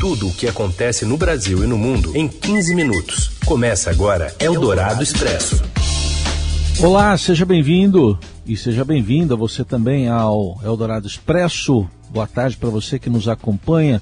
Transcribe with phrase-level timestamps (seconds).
[0.00, 3.32] Tudo o que acontece no Brasil e no mundo em 15 minutos.
[3.44, 5.62] Começa agora Eldorado Expresso.
[6.82, 11.86] Olá, seja bem-vindo e seja bem-vinda você também ao Eldorado Expresso.
[12.08, 14.00] Boa tarde para você que nos acompanha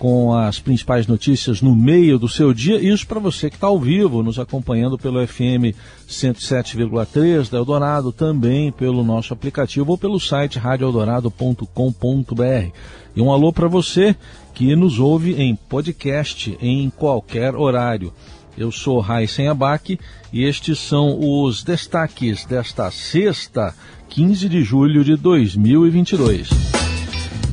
[0.00, 2.80] com as principais notícias no meio do seu dia.
[2.80, 5.76] Isso para você que está ao vivo, nos acompanhando pelo FM
[6.08, 12.72] 107,3 da Eldorado, também pelo nosso aplicativo ou pelo site radioeldorado.com.br.
[13.14, 14.16] E um alô para você
[14.56, 18.10] que nos ouve em podcast em qualquer horário.
[18.56, 20.00] Eu sou Raíssen Abac
[20.32, 23.74] e estes são os destaques desta sexta,
[24.08, 26.48] 15 de julho de 2022.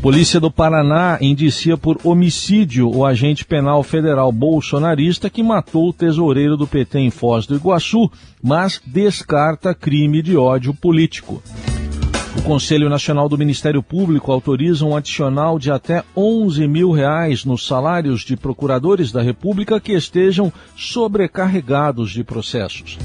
[0.01, 6.55] Polícia do Paraná indicia por homicídio o agente penal federal bolsonarista que matou o tesoureiro
[6.55, 8.09] do PT em Foz do Iguaçu,
[8.41, 11.43] mas descarta crime de ódio político.
[12.35, 17.65] O Conselho Nacional do Ministério Público autoriza um adicional de até 11 mil reais nos
[17.65, 22.97] salários de procuradores da República que estejam sobrecarregados de processos.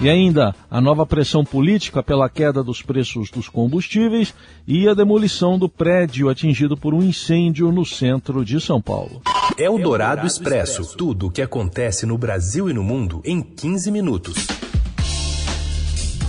[0.00, 4.34] E ainda a nova pressão política pela queda dos preços dos combustíveis
[4.66, 9.22] e a demolição do prédio atingido por um incêndio no centro de São Paulo.
[9.56, 10.96] É o Dourado Expresso.
[10.96, 14.61] Tudo o que acontece no Brasil e no mundo em 15 minutos.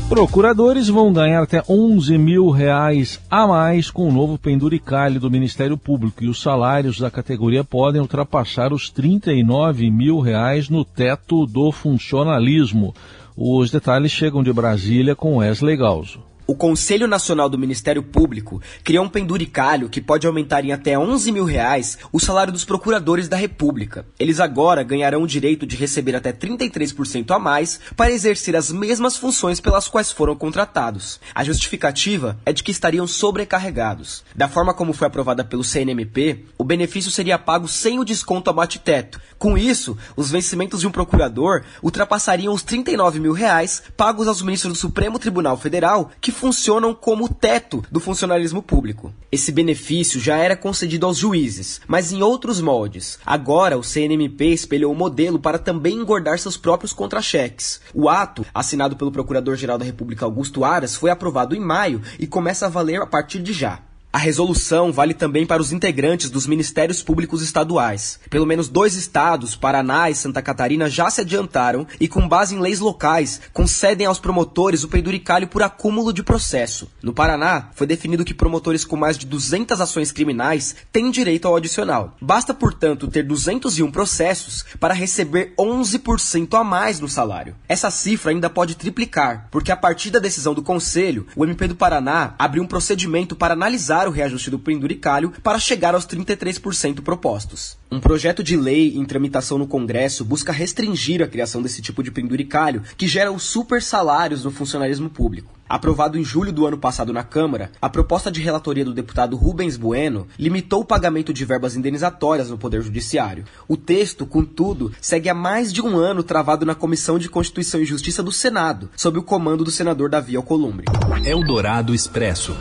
[0.09, 5.77] Procuradores vão ganhar até 11 mil reais a mais com o novo penduricalho do Ministério
[5.77, 11.71] Público e os salários da categoria podem ultrapassar os 39 mil reais no teto do
[11.71, 12.93] funcionalismo.
[13.35, 16.32] Os detalhes chegam de Brasília com Wesley Galzo.
[16.45, 21.31] O Conselho Nacional do Ministério Público criou um penduricalho que pode aumentar em até 11
[21.31, 24.05] mil reais o salário dos procuradores da República.
[24.19, 29.15] Eles agora ganharão o direito de receber até 33% a mais para exercer as mesmas
[29.15, 31.17] funções pelas quais foram contratados.
[31.33, 34.21] A justificativa é de que estariam sobrecarregados.
[34.35, 38.53] Da forma como foi aprovada pelo CNMP, o benefício seria pago sem o desconto a
[38.53, 39.21] bate-teto.
[39.39, 44.73] Com isso, os vencimentos de um procurador ultrapassariam os 39 mil reais pagos aos ministros
[44.73, 49.13] do Supremo Tribunal Federal, que funcionam como teto do funcionalismo público.
[49.31, 53.19] Esse benefício já era concedido aos juízes, mas em outros moldes.
[53.25, 57.79] Agora, o CNMP espelhou o modelo para também engordar seus próprios contra-cheques.
[57.93, 62.65] O ato, assinado pelo Procurador-Geral da República Augusto Aras, foi aprovado em maio e começa
[62.65, 63.79] a valer a partir de já.
[64.13, 68.19] A resolução vale também para os integrantes dos Ministérios Públicos Estaduais.
[68.29, 72.59] Pelo menos dois estados, Paraná e Santa Catarina, já se adiantaram e, com base em
[72.59, 76.91] leis locais, concedem aos promotores o penduricalho por acúmulo de processo.
[77.01, 81.55] No Paraná, foi definido que promotores com mais de 200 ações criminais têm direito ao
[81.55, 82.15] adicional.
[82.21, 87.55] Basta, portanto, ter 201 processos para receber 11% a mais no salário.
[87.67, 91.75] Essa cifra ainda pode triplicar, porque a partir da decisão do Conselho, o MP do
[91.75, 97.77] Paraná abriu um procedimento para analisar o reajuste do penduricalho para chegar aos 33% propostos.
[97.91, 102.11] Um projeto de lei em tramitação no Congresso busca restringir a criação desse tipo de
[102.11, 105.53] penduricalho, que gera os super salários no funcionalismo público.
[105.67, 109.77] Aprovado em julho do ano passado na Câmara, a proposta de relatoria do deputado Rubens
[109.77, 113.45] Bueno limitou o pagamento de verbas indenizatórias no Poder Judiciário.
[113.67, 117.85] O texto, contudo, segue há mais de um ano travado na Comissão de Constituição e
[117.85, 120.85] Justiça do Senado, sob o comando do senador Davi Alcolumbre.
[121.25, 122.55] Eldorado Expresso.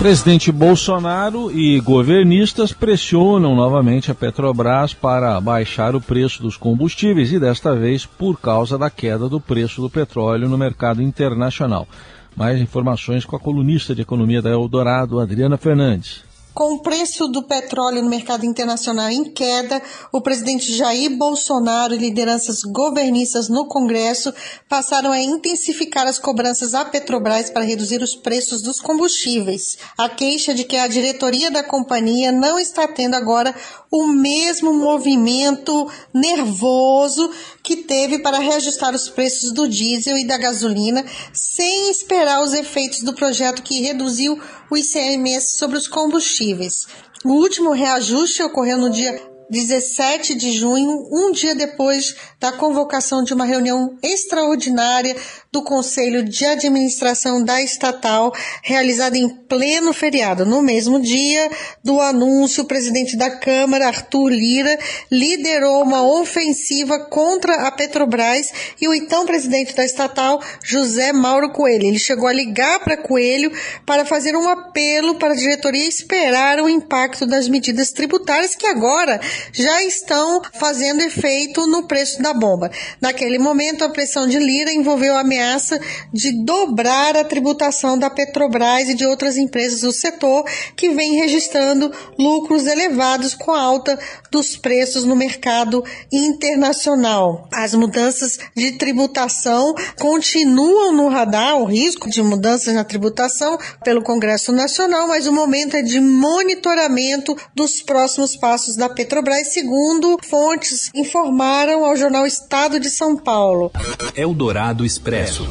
[0.00, 7.38] Presidente Bolsonaro e governistas pressionam novamente a Petrobras para baixar o preço dos combustíveis e
[7.38, 11.86] desta vez por causa da queda do preço do petróleo no mercado internacional.
[12.34, 16.29] Mais informações com a colunista de economia da Eldorado, Adriana Fernandes.
[16.52, 19.80] Com o preço do petróleo no mercado internacional em queda,
[20.12, 24.34] o presidente Jair Bolsonaro e lideranças governistas no Congresso
[24.68, 29.78] passaram a intensificar as cobranças à Petrobras para reduzir os preços dos combustíveis.
[29.96, 33.54] A queixa de que a diretoria da companhia não está tendo agora
[33.90, 37.30] o mesmo movimento nervoso
[37.62, 43.02] que teve para reajustar os preços do diesel e da gasolina, sem esperar os efeitos
[43.02, 44.40] do projeto que reduziu
[44.70, 46.86] o ICMS sobre os combustíveis.
[47.24, 49.20] O último reajuste ocorreu no dia
[49.50, 55.14] 17 de junho, um dia depois da convocação de uma reunião extraordinária
[55.52, 58.32] do Conselho de Administração da estatal,
[58.62, 60.46] realizada em pleno feriado.
[60.46, 61.50] No mesmo dia
[61.84, 64.78] do anúncio, o presidente da Câmara, Arthur Lira,
[65.10, 71.86] liderou uma ofensiva contra a Petrobras e o então presidente da estatal, José Mauro Coelho.
[71.86, 73.52] Ele chegou a ligar para Coelho
[73.84, 79.20] para fazer um apelo para a diretoria esperar o impacto das medidas tributárias que agora
[79.52, 82.70] já estão fazendo efeito no preço da bomba.
[83.00, 85.80] Naquele momento, a pressão de Lira envolveu a ameaça
[86.12, 90.44] de dobrar a tributação da Petrobras e de outras empresas do setor
[90.76, 93.98] que vem registrando lucros elevados com a alta
[94.30, 97.48] dos preços no mercado internacional.
[97.52, 104.52] As mudanças de tributação continuam no radar, o risco de mudanças na tributação pelo Congresso
[104.52, 111.84] Nacional, mas o momento é de monitoramento dos próximos passos da Petrobras, segundo fontes informaram
[111.84, 113.70] ao jornal Estado de São Paulo.
[114.16, 115.46] Eldorado Expresso.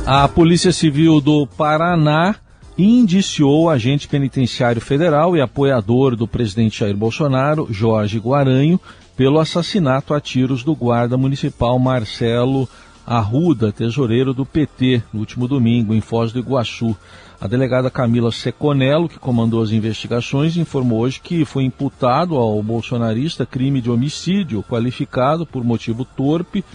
[0.05, 2.35] A Polícia Civil do Paraná
[2.77, 8.79] indiciou agente penitenciário federal e apoiador do presidente Jair Bolsonaro, Jorge Guaranho,
[9.15, 12.69] pelo assassinato a tiros do guarda municipal Marcelo
[13.07, 16.93] Arruda, tesoureiro do PT, no último domingo, em Foz do Iguaçu.
[17.39, 23.45] A delegada Camila Seconello, que comandou as investigações, informou hoje que foi imputado ao bolsonarista
[23.45, 26.65] crime de homicídio qualificado por motivo torpe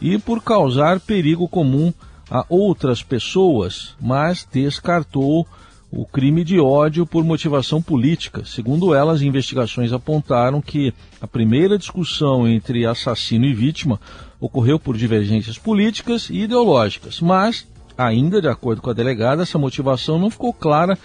[0.00, 1.92] e por causar perigo comum
[2.30, 5.48] a outras pessoas, mas descartou
[5.96, 8.44] o crime de ódio por motivação política.
[8.44, 13.98] Segundo ela, as investigações apontaram que a primeira discussão entre assassino e vítima
[14.38, 17.66] ocorreu por divergências políticas e ideológicas, mas,
[17.96, 20.98] ainda de acordo com a delegada, essa motivação não ficou clara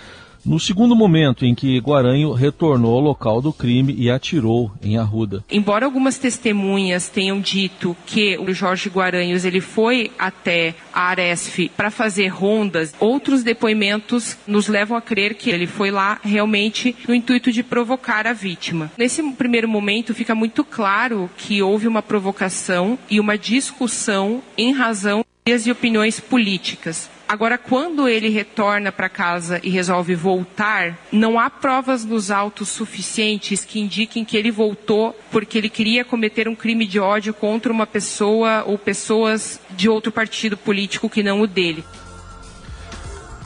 [0.45, 5.43] no segundo momento em que Guaranho retornou ao local do crime e atirou em Arruda.
[5.49, 11.91] Embora algumas testemunhas tenham dito que o Jorge Guaranhos ele foi até a Aresf para
[11.91, 17.51] fazer rondas, outros depoimentos nos levam a crer que ele foi lá realmente no intuito
[17.51, 18.91] de provocar a vítima.
[18.97, 25.25] Nesse primeiro momento fica muito claro que houve uma provocação e uma discussão em razão
[25.45, 27.09] e opiniões políticas.
[27.31, 33.63] Agora, quando ele retorna para casa e resolve voltar, não há provas nos autos suficientes
[33.63, 37.87] que indiquem que ele voltou porque ele queria cometer um crime de ódio contra uma
[37.87, 41.85] pessoa ou pessoas de outro partido político que não o dele.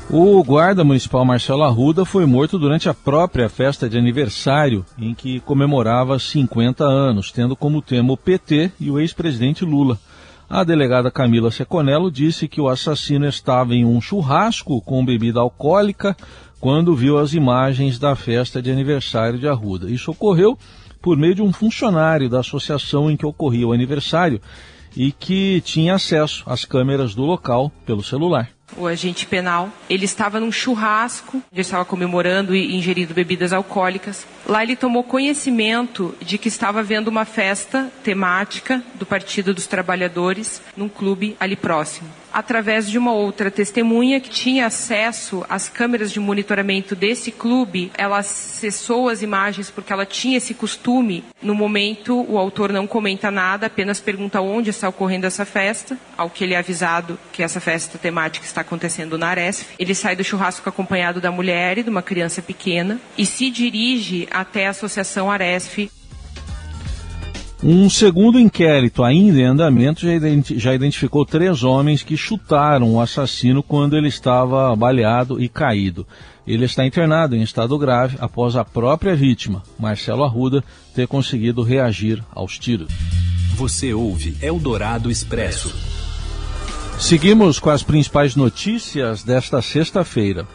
[0.09, 5.39] O guarda municipal Marcelo Arruda foi morto durante a própria festa de aniversário, em que
[5.41, 9.99] comemorava 50 anos, tendo como tema o PT e o ex-presidente Lula.
[10.49, 16.15] A delegada Camila Seconello disse que o assassino estava em um churrasco com bebida alcoólica
[16.59, 19.89] quando viu as imagens da festa de aniversário de Arruda.
[19.89, 20.57] Isso ocorreu
[21.01, 24.39] por meio de um funcionário da associação em que ocorria o aniversário
[24.95, 28.49] e que tinha acesso às câmeras do local pelo celular.
[28.77, 29.69] O agente penal.
[29.89, 34.25] Ele estava num churrasco, ele estava comemorando e ingerindo bebidas alcoólicas.
[34.45, 40.61] Lá ele tomou conhecimento de que estava havendo uma festa temática do Partido dos Trabalhadores
[40.75, 46.19] num clube ali próximo através de uma outra testemunha que tinha acesso às câmeras de
[46.19, 47.93] monitoramento desse clube.
[47.97, 51.23] Ela acessou as imagens porque ela tinha esse costume.
[51.41, 56.29] No momento, o autor não comenta nada, apenas pergunta onde está ocorrendo essa festa, ao
[56.29, 59.69] que ele é avisado que essa festa temática está acontecendo na Aresf.
[59.79, 64.27] Ele sai do churrasco acompanhado da mulher e de uma criança pequena e se dirige
[64.29, 65.89] até a Associação Aresf
[67.67, 73.01] um segundo inquérito, ainda em andamento, já, identi já, identificou três homens que chutaram o
[73.01, 76.05] assassino quando ele estava baleado e caído.
[76.45, 82.23] Ele está internado em estado grave após a própria vítima, Marcelo Arruda, ter conseguido reagir
[82.35, 82.87] aos tiros.
[83.55, 85.73] Você ouve Eldorado Expresso.
[86.99, 90.45] Seguimos com as principais notícias desta sexta-feira.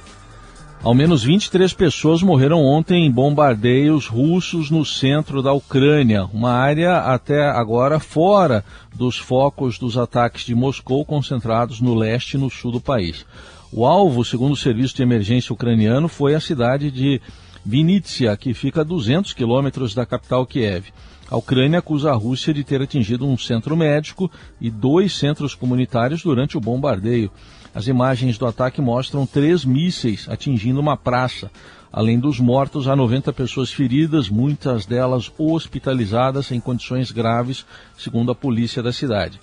[0.83, 7.01] Ao menos 23 pessoas morreram ontem em bombardeios russos no centro da Ucrânia, uma área
[7.01, 12.73] até agora fora dos focos dos ataques de Moscou concentrados no leste e no sul
[12.73, 13.27] do país.
[13.71, 17.21] O alvo, segundo o Serviço de Emergência Ucraniano, foi a cidade de
[17.63, 20.87] Vinnytsia, que fica a 200 quilômetros da capital Kiev.
[21.31, 26.23] A Ucrânia acusa a Rússia de ter atingido um centro médico e dois centros comunitários
[26.23, 27.31] durante o bombardeio.
[27.75, 31.51] As imagens do ataque mostram três mísseis atingindo uma praça.
[31.93, 37.65] Além dos mortos, há 90 pessoas feridas, muitas delas hospitalizadas em condições graves,
[37.97, 39.41] segundo a polícia da cidade.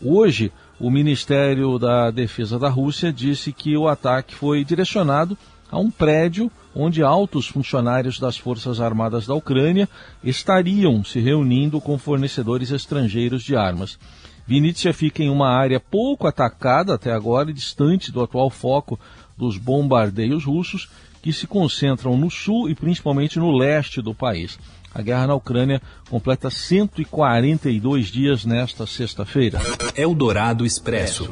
[0.00, 5.36] Hoje, o Ministério da Defesa da Rússia disse que o ataque foi direcionado
[5.70, 9.88] a um prédio onde altos funcionários das Forças Armadas da Ucrânia
[10.22, 13.98] estariam se reunindo com fornecedores estrangeiros de armas.
[14.48, 18.98] Vinícius fica em uma área pouco atacada até agora e distante do atual foco
[19.36, 20.88] dos bombardeios russos,
[21.20, 24.58] que se concentram no sul e principalmente no leste do país.
[24.94, 29.60] A guerra na Ucrânia completa 142 dias nesta sexta-feira.
[29.94, 31.30] Eldorado Expresso.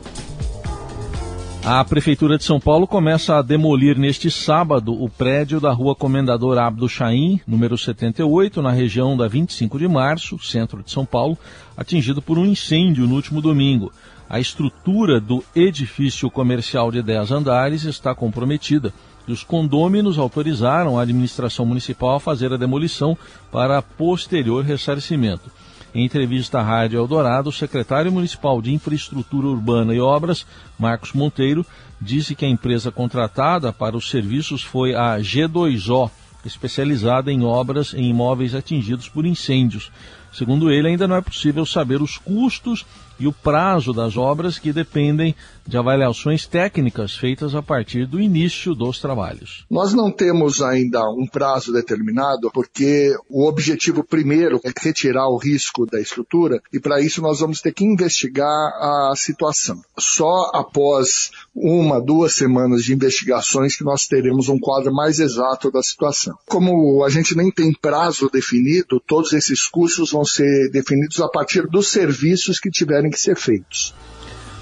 [1.68, 6.58] A Prefeitura de São Paulo começa a demolir neste sábado o prédio da rua Comendador
[6.58, 11.36] Abdo Chaim, número 78, na região da 25 de março, centro de São Paulo,
[11.76, 13.90] atingido por um incêndio no último domingo.
[14.30, 18.94] A estrutura do edifício comercial de 10 andares está comprometida
[19.26, 23.18] e os condôminos autorizaram a administração municipal a fazer a demolição
[23.50, 25.50] para posterior ressarcimento.
[25.96, 30.46] Em entrevista à Rádio Eldorado, o secretário municipal de Infraestrutura Urbana e Obras,
[30.78, 31.64] Marcos Monteiro,
[31.98, 36.10] disse que a empresa contratada para os serviços foi a G2O,
[36.44, 39.90] especializada em obras em imóveis atingidos por incêndios.
[40.36, 42.84] Segundo ele, ainda não é possível saber os custos
[43.18, 45.34] e o prazo das obras que dependem
[45.66, 49.64] de avaliações técnicas feitas a partir do início dos trabalhos.
[49.70, 55.86] Nós não temos ainda um prazo determinado, porque o objetivo primeiro é retirar o risco
[55.86, 59.80] da estrutura e para isso nós vamos ter que investigar a situação.
[59.98, 65.82] Só após uma, duas semanas de investigações que nós teremos um quadro mais exato da
[65.82, 66.36] situação.
[66.46, 71.66] Como a gente nem tem prazo definido, todos esses custos vão ser definidos a partir
[71.66, 73.94] dos serviços que tiverem que ser feitos.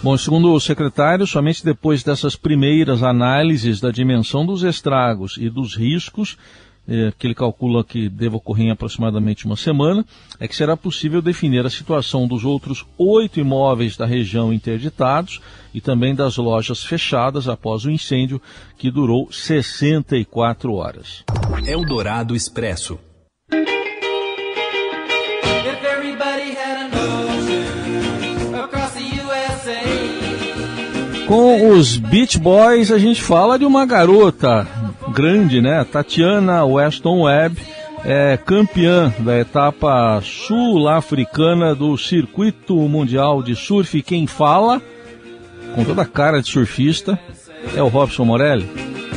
[0.02, 5.74] Bom, segundo o secretário, somente depois dessas primeiras análises da dimensão dos estragos e dos
[5.74, 6.36] riscos,
[6.86, 10.04] eh, que ele calcula que deva ocorrer em aproximadamente uma semana,
[10.38, 15.40] é que será possível definir a situação dos outros oito imóveis da região interditados
[15.72, 18.42] e também das lojas fechadas após o incêndio
[18.76, 21.24] que durou 64 horas.
[21.66, 22.98] Eldorado Expresso.
[31.34, 34.68] Com os Beach Boys, a gente fala de uma garota
[35.08, 35.82] grande, né?
[35.82, 37.60] Tatiana Weston Webb,
[38.04, 44.00] é campeã da etapa sul-africana do Circuito Mundial de Surf.
[44.00, 44.80] Quem fala,
[45.74, 47.18] com toda a cara de surfista,
[47.74, 48.70] é o Robson Morelli.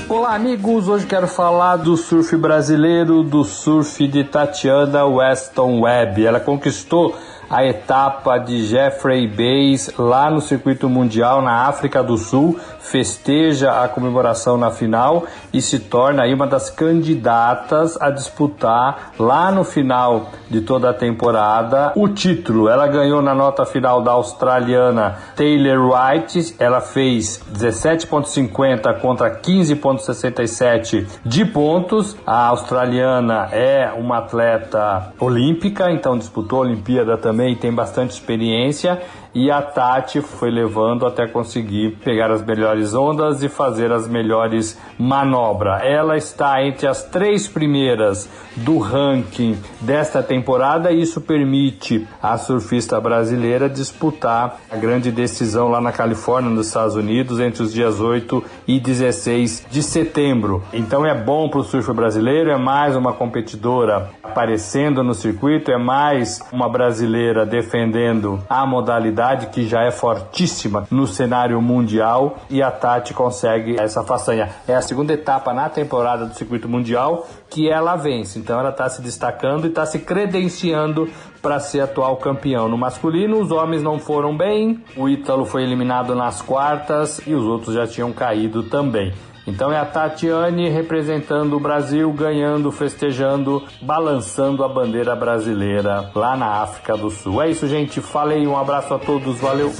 [0.10, 0.88] Olá, amigos!
[0.88, 6.26] Hoje quero falar do surf brasileiro, do surf de Tatiana Weston Webb.
[6.26, 7.16] Ela conquistou
[7.50, 13.88] a etapa de Jeffrey Bays lá no circuito mundial na África do Sul, festeja a
[13.90, 20.30] comemoração na final e se torna aí uma das candidatas a disputar lá no final
[20.50, 22.70] de toda a temporada o título.
[22.70, 31.46] Ela ganhou na nota final da australiana Taylor White, ela fez 17.50 contra 15.67 de
[31.46, 32.16] pontos.
[32.26, 39.02] A australiana é uma atleta olímpica, então disputou a Olimpíada também tem bastante experiência.
[39.34, 44.80] E a Tati foi levando até conseguir pegar as melhores ondas e fazer as melhores
[44.98, 45.82] manobras.
[45.84, 53.00] Ela está entre as três primeiras do ranking desta temporada e isso permite a surfista
[53.00, 58.44] brasileira disputar a grande decisão lá na Califórnia, nos Estados Unidos, entre os dias 8
[58.68, 60.64] e 16 de setembro.
[60.74, 65.78] Então é bom para o surf brasileiro, é mais uma competidora aparecendo no circuito, é
[65.78, 69.17] mais uma brasileira defendendo a modalidade
[69.48, 74.50] que já é fortíssima no cenário mundial e a Tati consegue essa façanha.
[74.68, 78.38] É a segunda etapa na temporada do circuito mundial que ela vence.
[78.40, 81.10] Então ela está se destacando e está se credenciando
[81.42, 82.68] para ser atual campeão.
[82.68, 87.44] No masculino, os homens não foram bem, o Ítalo foi eliminado nas quartas e os
[87.44, 89.14] outros já tinham caído também.
[89.48, 96.62] Então é a Tatiane representando o Brasil, ganhando, festejando, balançando a bandeira brasileira lá na
[96.62, 97.42] África do Sul.
[97.42, 98.02] É isso, gente.
[98.02, 99.72] Falei, um abraço a todos, valeu.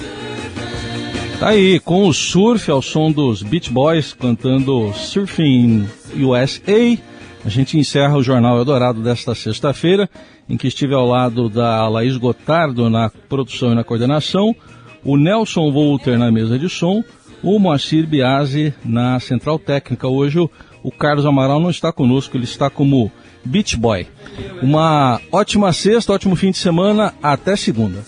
[1.38, 6.98] Tá aí, com o surf ao som dos Beach Boys cantando Surfing USA.
[7.46, 10.10] A gente encerra o Jornal Eldorado desta sexta-feira,
[10.50, 14.56] em que estive ao lado da Laís Gotardo na produção e na coordenação,
[15.04, 17.04] o Nelson Volter na mesa de som,
[17.44, 20.08] o Moacir Biasi na central técnica.
[20.08, 20.50] Hoje o,
[20.84, 23.12] o Carlos Amaral não está conosco, ele está como
[23.44, 24.08] Beach Boy.
[24.62, 28.04] Uma ótima sexta, ótimo fim de semana, até segunda.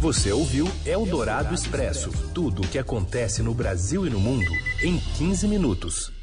[0.00, 4.50] Você ouviu Eldorado Expresso tudo o que acontece no Brasil e no mundo
[4.82, 6.19] em 15 minutos.